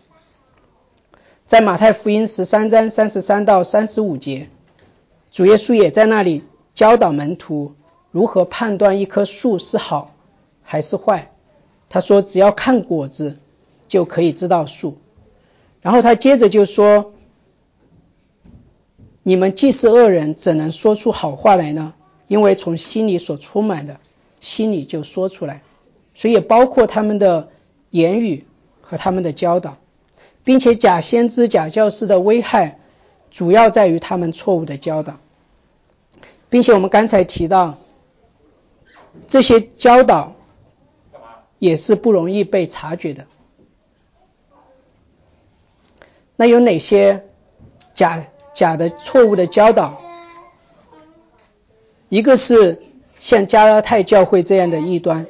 [1.46, 4.50] 在马太福音十三章三十三到三十五节，
[5.32, 7.76] 主耶稣也在那里教导门徒
[8.12, 10.14] 如何判断一棵树是好
[10.64, 11.32] 还是坏。
[11.90, 13.40] 他说：“只要看果子。”
[13.88, 14.98] 就可以知道树，
[15.80, 17.14] 然后他接着就说
[19.22, 21.94] ：“你们既是恶人，怎能说出好话来呢？
[22.28, 24.00] 因为从心里所充满的，
[24.40, 25.62] 心里就说出来。
[26.14, 27.50] 所以也包括他们的
[27.90, 28.46] 言语
[28.82, 29.78] 和他们的教导，
[30.44, 32.80] 并且假先知、假教师的危害，
[33.32, 35.20] 主要在于他们错误的教导，
[36.50, 37.78] 并且我们刚才提到，
[39.28, 40.36] 这些教导
[41.60, 43.28] 也是不容易被察觉的。”
[46.38, 47.26] 那有哪些
[47.94, 50.02] 假假的错误的教导？
[52.10, 52.82] 一个是
[53.20, 55.26] 像加拉太教会这样的异端。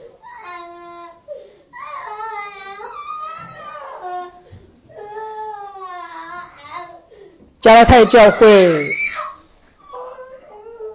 [7.59, 8.91] 加拉太教会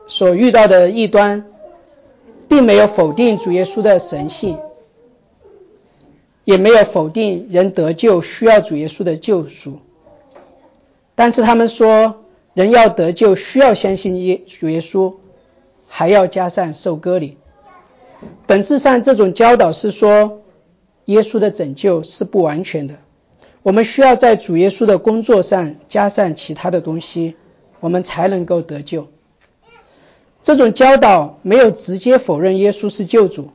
[0.07, 1.45] 所遇到的异端，
[2.49, 4.59] 并没有否定主耶稣的神性，
[6.45, 9.81] 也没有否定人得救需要主耶稣的救赎。
[11.16, 12.22] 但是他们说，
[12.55, 15.16] 人要得救需要相信耶主耶稣，
[15.93, 17.36] 还要加上受割礼。
[18.47, 20.41] 本质上，这种教导是说，
[21.07, 23.01] 耶稣的拯救是不完全的，
[23.62, 27.34] 我们需要在主耶稣的工作上加上其他的东西，
[27.80, 29.09] 我们才能够得救。
[30.43, 33.51] 这种教导没有直接否认耶稣是救主，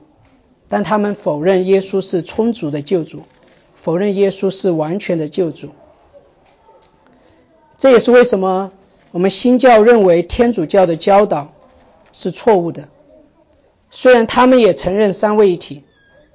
[0.68, 3.24] 但他们否认耶稣是充足的救主，
[3.74, 5.70] 否认耶稣是完全的救主。
[7.78, 8.72] 这也是为什么
[9.12, 11.54] 我们新教认为天主教的教导
[12.16, 12.88] 是错误的。
[13.92, 15.84] 虽然他们也承认三位一体，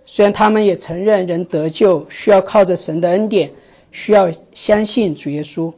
[0.05, 3.53] 虽然他们也承认人得救需要靠着神的恩典，
[3.91, 5.73] 需要相信主耶稣，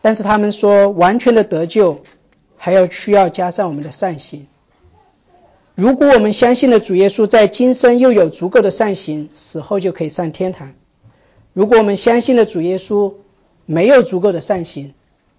[0.00, 2.02] 但是他们说完全的得救
[2.56, 4.46] 还要需要加上我们的善行。
[5.74, 10.74] 如果我们相信了主耶稣在今生又有足够的善行，死后就可以上天堂；
[11.52, 13.14] 如果我们相信了主耶稣
[13.66, 14.94] 没有足够的善行，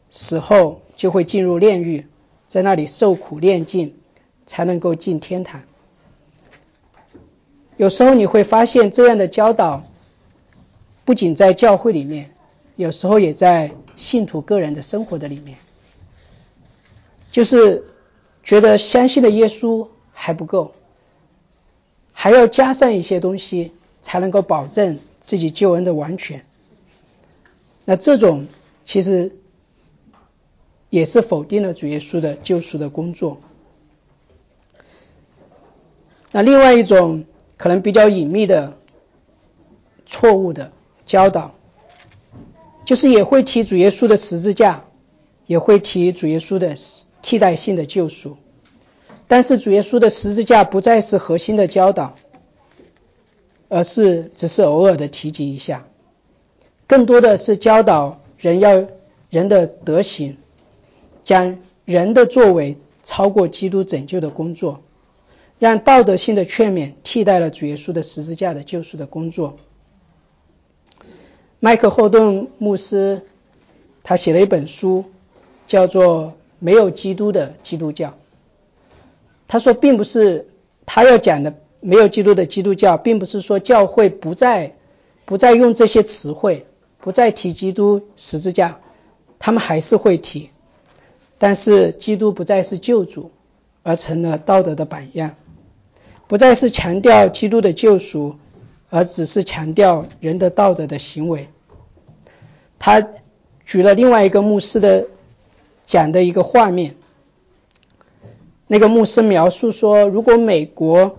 [0.10, 2.06] 死后就会进入炼狱，
[2.48, 3.96] 在那里受苦炼尽。
[4.48, 5.64] 才能够进天堂。
[7.78, 9.84] 有时候你会发现，这样的教导
[11.04, 12.30] 不仅在教会里面，
[12.76, 15.58] 有时候也在信徒个人的生活的里面，
[17.32, 17.86] 就是
[18.44, 20.76] 觉得相信的耶稣还不够，
[22.14, 26.46] 还要加上一些东西，才能够保证自己救恩的完全。
[27.84, 28.46] 那这种
[28.86, 29.36] 其实
[30.96, 33.42] 也是否定了主耶稣的救赎的工作。
[36.32, 37.26] 那另外一种
[37.58, 38.78] 可能比较隐秘的
[40.06, 40.72] 错误的
[41.06, 41.54] 教导，
[42.86, 44.86] 就是也会提主耶稣的十字架，
[45.46, 46.76] 也会提主耶稣的
[47.22, 48.38] 替代性的救赎，
[49.28, 52.16] 但是主耶稣的十字架不再是核心的教导，
[53.68, 55.86] 而是只是偶尔的提及一下，
[56.88, 58.88] 更多的是教导人要
[59.30, 60.38] 人的德行，
[61.26, 64.82] 将人的作为超过基督拯救的工作。
[65.58, 69.58] 让道德性的劝勉替代了主耶稣的十字架的救赎的工作。
[71.62, 73.22] 麦克霍顿牧师
[74.04, 75.06] 他写了一本书，
[75.66, 76.26] 叫做
[76.60, 78.10] 《没有基督的基督教》。
[79.48, 80.48] 他说，并不是
[80.86, 84.76] 他要讲的没有基督的基督教，并不是说教会不再
[85.24, 86.66] 不再用这些词汇，
[87.00, 88.82] 不再提基督十字架，
[89.40, 90.50] 他们还是会提，
[91.38, 93.32] 但是基督不再是救主，
[93.84, 95.36] 而成了道德的榜样。
[96.28, 98.38] 不再是强调基督的救赎，
[98.90, 101.50] 而只是强调人的道德的行为。
[102.80, 103.08] 他
[103.66, 105.08] 举了另外一个牧师的
[105.86, 106.96] 讲的一个画面，
[108.68, 111.18] 那个牧师描述说，如果美国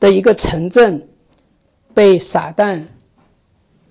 [0.00, 1.08] 的一个城镇
[1.92, 2.84] 被撒旦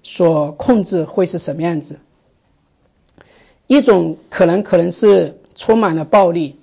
[0.02, 2.00] 所控制，会是什么样子？
[3.68, 6.58] 一种可能可能是充满了暴力、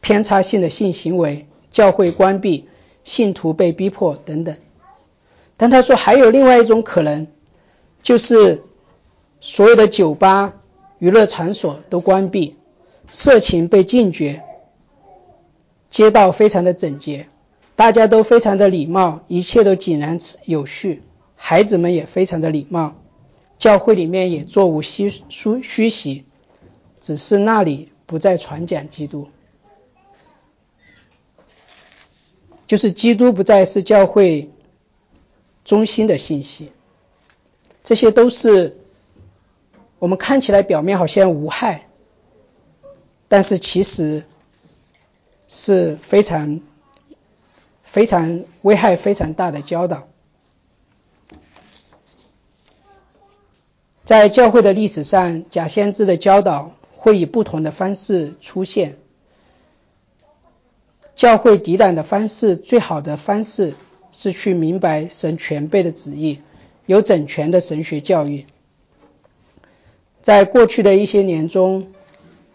[0.00, 2.68] 偏差性的性行为，教会关闭。
[3.04, 4.56] 信徒被逼迫等等，
[5.56, 7.28] 但他说还有另外一种可能，
[8.02, 8.64] 就是
[9.40, 10.56] 所有的酒吧、
[10.98, 12.56] 娱乐场所都关闭，
[13.12, 14.42] 色情被禁绝，
[15.88, 17.28] 街道非常的整洁，
[17.76, 21.04] 大家都非常的礼貌，一切都井然有序，
[21.36, 22.96] 孩子们也非常的礼貌，
[23.56, 26.24] 教会里面也座无虚虚虚席，
[27.06, 29.28] 只是那里不再传讲基督。
[32.66, 34.50] 就是基督不再是教会
[35.64, 36.72] 中心的信息，
[37.84, 38.76] 这些都是
[40.00, 41.86] 我们看起来表面好像无害，
[43.28, 44.24] 但是其实
[45.46, 46.60] 是非常
[47.84, 50.08] 非常危害非常大的教导。
[54.04, 58.96] 在教会的历史上，假先知的教导会以不同的方式出现。
[61.14, 63.74] 教会抵挡的方式，最好的方式
[64.10, 66.40] 是去明白神全备的旨意，
[66.86, 68.46] 有整全的神学教育。
[70.20, 71.92] 在过去的一些年中，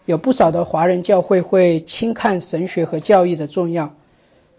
[0.04, 3.94] 有不少的华人教会会轻看神学和教育的重要，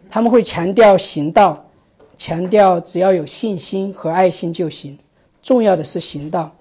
[0.09, 1.69] 他们会强调行道，
[2.17, 4.97] 强调只要有信心和爱心就行，
[5.41, 6.55] 重要的是行道，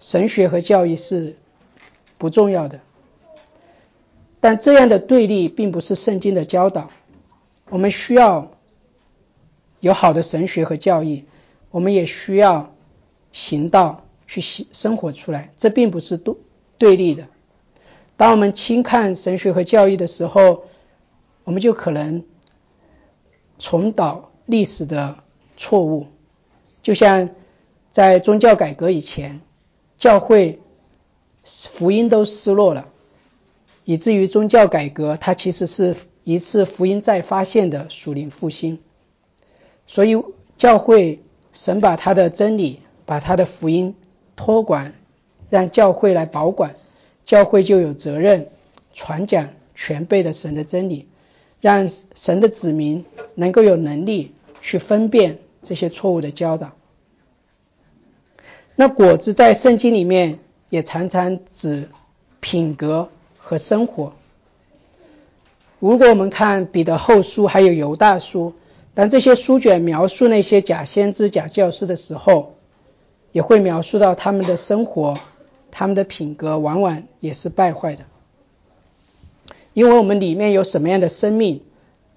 [0.00, 1.36] 神学和教育是
[2.22, 2.78] 不重要的。
[4.38, 6.88] 但这样的对立并不是圣经的教导。
[7.68, 8.52] 我们需要
[9.80, 11.24] 有好的神学和教义，
[11.72, 12.72] 我们也需要
[13.32, 15.52] 行道去生生活出来。
[15.56, 16.36] 这并不是对
[16.78, 17.26] 对立的。
[18.16, 20.62] 当我们轻看神学和教义的时候，
[21.42, 22.22] 我们就可能
[23.58, 25.24] 重蹈历史的
[25.56, 26.06] 错误。
[26.82, 27.30] 就像
[27.90, 29.40] 在宗教改革以前，
[29.98, 30.60] 教会
[31.44, 32.88] 福音都失落了，
[33.84, 38.78] 以至于宗教改革它其实是一次福音再发现的属灵复兴。
[39.86, 40.22] 所以
[40.56, 41.20] 教会
[41.52, 43.96] 神把他的真理，把他的福音
[44.36, 44.94] 托管，
[45.50, 46.76] 让教会来保管。
[47.24, 48.48] 教会就有责任
[48.92, 51.08] 传讲全备的神的真理，
[51.60, 56.72] 让神的子民能够有能力去分辨这些错误的教导。
[58.74, 60.40] 那果子在圣经里面
[60.72, 61.90] 也常常指
[62.40, 64.14] 品格和生活。
[65.78, 68.54] 如果我们看彼得后书还有犹大书，
[68.94, 72.54] 当这些书卷描述那些假先知、假教师的时候，
[73.32, 75.14] 也会描述到他们的生活。
[75.70, 78.04] 他们的品格往往也是败坏的，
[79.74, 81.60] 因为我们里面有什么样的生命，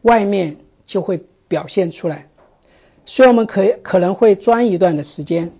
[0.02, 2.30] 外面就会表现出来。
[3.06, 5.52] 所以我们可可能会钻一段的时间，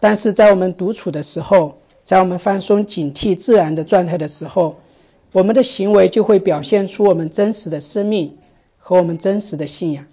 [0.00, 4.76] 但是在我们独处的时候，在我们放松、警惕自然的状态的时候，
[5.32, 8.36] 我们的行为就会表现出我们真实的生命
[8.78, 10.06] 和我们真实的信仰。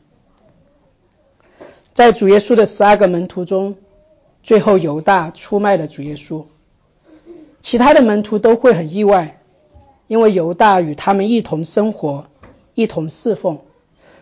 [1.93, 3.75] 在主耶稣的十二个门徒中。
[4.43, 6.43] 最后，犹大出卖了主耶稣，
[7.63, 9.41] 其他的门徒都会很意外，
[10.05, 12.27] 因为犹大与他们一同生活，
[12.75, 13.61] 一同侍奉，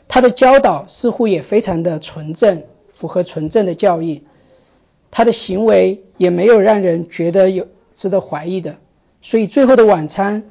[0.07, 4.23] 他的教导似乎也非常的纯正，符合纯正的教义，
[5.13, 8.77] 他的行为也没有让人觉得有值得怀疑的，
[9.21, 10.43] 所以最后的晚餐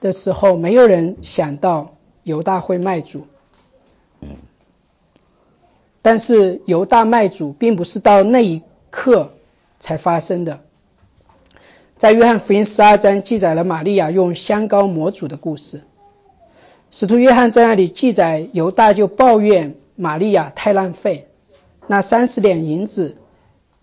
[0.00, 3.26] 的时候，没有人想到犹大会卖主。
[6.00, 8.62] 但是犹大卖主，并不是到那一。
[8.90, 9.34] 刻
[9.78, 10.60] 才发生的，
[11.98, 15.82] 在约翰福音十二章记载了玛利亚用香膏抹主的故事。
[16.90, 21.28] 使徒约翰在那里记载犹大就抱怨玛利亚太浪费，
[21.86, 23.17] 那三十两银子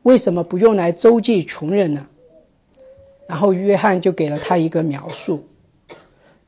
[0.05, 2.05] 为什么不用来周济穷人呢？
[3.27, 5.47] 然后约翰就给了他一个描述，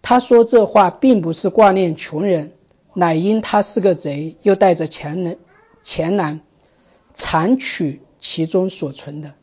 [0.04, 2.52] 他说这话并不是挂念穷人，
[2.94, 5.40] 乃因他是个贼，又带着钱人
[5.82, 6.42] 钱囊，
[7.14, 8.02] 残取。
[8.20, 9.36] 其中所存的，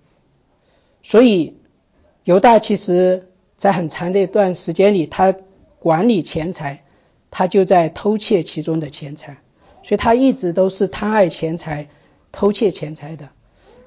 [1.00, 1.56] 所以
[2.24, 5.32] 犹大其实在很长的一段时间里，他
[5.78, 6.84] 管理钱财，
[7.30, 9.38] 他就在偷窃其中的钱财，
[9.84, 11.88] 所以他一直都是贪爱钱财、
[12.32, 13.30] 偷窃钱财的。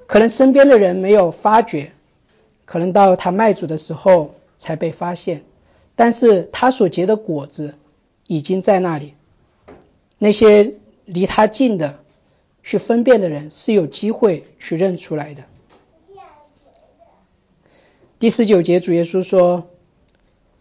[0.08, 1.91] 可能身边的人没有发觉，
[2.66, 5.43] 可能到他卖主的时候才被发现，
[5.95, 7.76] 但是他所结的果子
[8.26, 9.14] 已经在那里，
[10.18, 10.74] 那些
[11.05, 11.99] 离他近的。
[12.64, 15.45] 去分辨的人是有机会去认出来的。
[18.20, 19.70] 第十九节主耶稣说：“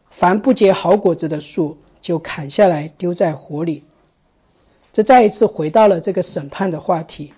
[0.08, 3.82] 凡不结好果子的树，就砍下来丢在火里。”
[4.92, 7.32] 这再一次回到了这个审判的话题。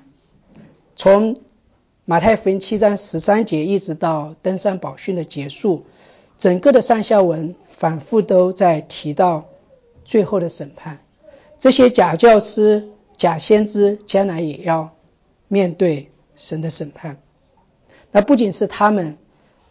[0.95, 1.41] 从
[2.11, 5.85] 马太福音七章十三节一直到登山宝训的结束，
[6.39, 9.45] 整个的上下文反复都在提到
[10.07, 11.01] 最后的审判。
[11.59, 12.89] 这些假教师。
[13.19, 14.95] 假先知将来也要
[15.49, 17.19] 面对神的审判，
[18.13, 19.19] 那不仅是他们，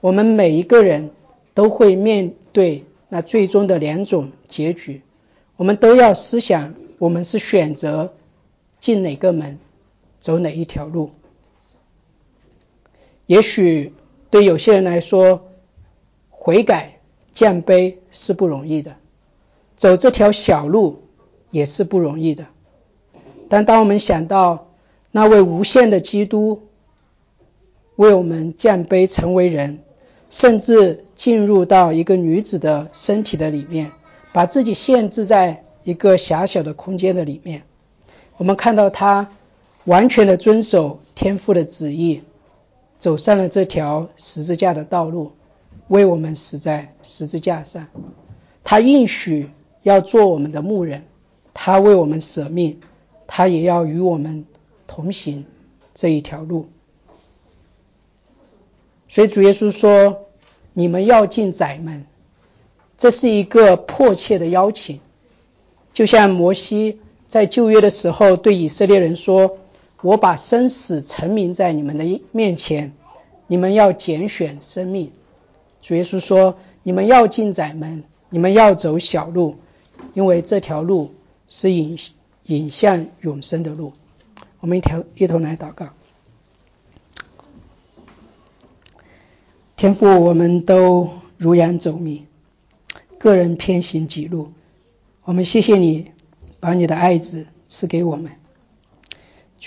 [0.01, 1.11] 我们每一个人
[1.53, 5.01] 都会面对那最终的两种结局。
[5.55, 8.13] 我们都要思想，我们是选择
[8.79, 9.57] 进哪个门，
[10.19, 11.11] 走哪一条路。
[13.27, 13.93] 也许
[14.31, 15.51] 对有些人来说，
[16.29, 16.99] 悔改
[17.31, 18.95] 降杯是不容易的，
[19.75, 21.03] 走这条小路
[21.51, 22.47] 也是不容易的。
[23.49, 24.69] 但当我们想到
[25.11, 26.63] 那位无限的基督
[27.95, 29.79] 为我们降杯成为人，
[30.29, 33.91] 甚至进入到一个女子的身体的里面，
[34.33, 37.63] 把自己限制在一个狭小的空间的里面，
[38.37, 39.29] 我们看到他
[39.85, 42.23] 完全的遵守天父的旨意，
[42.97, 45.33] 走上了这条十字架的道路，
[45.87, 47.87] 为我们死在十字架上。
[48.63, 49.49] 他应许
[49.83, 51.05] 要做我们的牧人，
[51.53, 52.81] 他为我们舍命。
[53.29, 54.45] 他也要与我们
[54.87, 55.45] 同行
[55.93, 56.69] 这一条路，
[59.09, 60.21] 所以主耶稣说
[60.71, 62.05] ：“你们要进窄门。”
[62.95, 65.01] 这是一个迫切的邀请，
[65.91, 69.57] 就像摩西在旧约的时候对以色列人说
[70.01, 72.93] ：“我把生死成名在你们的面前，
[73.47, 75.11] 你们要拣选生命。”
[75.81, 79.55] 主耶稣说：“你们要进窄门，你们要走小路，
[80.13, 81.13] 因为这条路
[81.47, 81.97] 是引。”
[82.47, 83.91] 引向永生的路，
[84.61, 85.89] 我们一条一同来祷告。
[89.75, 92.25] 天父，我们都如羊走迷，
[93.17, 94.53] 个人偏行己路。
[95.25, 96.13] 我们谢谢你，
[96.61, 98.31] 把你的爱子赐给我们，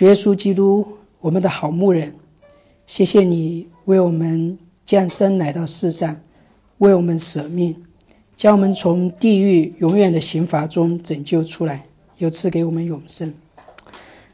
[0.00, 2.14] 主耶稣基督，我们的好牧人。
[2.86, 6.22] 谢谢你为我们降生来到世上，
[6.78, 7.84] 为我们舍命，
[8.34, 11.84] 将我们从地狱永远的刑罚中拯救出来，
[12.16, 13.34] 又赐给我们永生。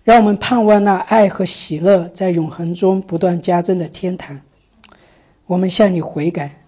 [0.04, 4.42] 让我们盼望那爱和喜乐在永恒中不断加增的天堂。
[5.46, 6.62] 我们向你悔改，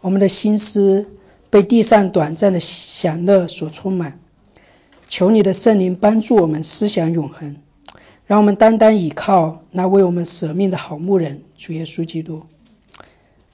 [0.00, 1.10] 我们的心思
[1.50, 4.18] 被地上短暂的享乐所充满。
[5.10, 7.58] 求你的圣灵帮助我们思想永恒。
[8.30, 12.44] 让我们单单倚靠那为我们舍命的好牧人主耶稣基督，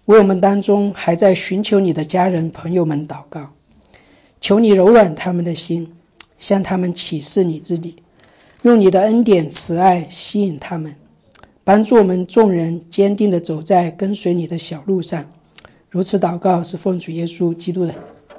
[0.04, 3.54] 为我们当中还在寻求你的家人朋友们祷告，
[4.42, 5.94] 求你柔软他们的心，
[6.38, 7.96] 向他们启示你自己，
[8.60, 10.96] 用你的恩典慈爱吸引他们，
[11.64, 15.24] 帮助我们众人坚定地走在跟随你的小路上。
[15.88, 17.94] 如此祷告是奉主耶稣基督的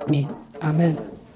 [0.08, 0.28] 名，
[0.60, 1.17] 阿门。